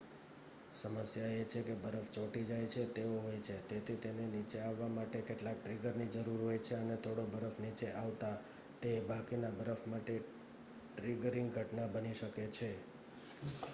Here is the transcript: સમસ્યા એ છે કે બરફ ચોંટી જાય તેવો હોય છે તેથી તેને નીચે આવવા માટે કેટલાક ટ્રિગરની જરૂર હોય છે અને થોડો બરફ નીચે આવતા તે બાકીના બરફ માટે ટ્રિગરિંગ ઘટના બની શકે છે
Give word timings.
સમસ્યા 0.73 1.35
એ 1.35 1.43
છે 1.45 1.61
કે 1.61 1.73
બરફ 1.73 2.09
ચોંટી 2.11 2.43
જાય 2.43 2.85
તેવો 2.87 3.19
હોય 3.19 3.39
છે 3.39 3.55
તેથી 3.67 3.95
તેને 3.95 4.23
નીચે 4.25 4.57
આવવા 4.59 4.87
માટે 4.87 5.19
કેટલાક 5.21 5.57
ટ્રિગરની 5.59 6.05
જરૂર 6.05 6.39
હોય 6.41 6.57
છે 6.57 6.75
અને 6.75 6.95
થોડો 6.95 7.23
બરફ 7.25 7.57
નીચે 7.59 7.87
આવતા 7.93 8.35
તે 8.81 9.01
બાકીના 9.01 9.49
બરફ 9.49 9.83
માટે 9.87 10.15
ટ્રિગરિંગ 10.95 11.49
ઘટના 11.51 11.87
બની 11.87 12.13
શકે 12.13 12.45
છે 12.47 12.69